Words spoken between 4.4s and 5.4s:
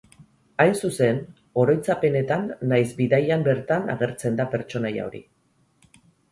da pertsonaia hori.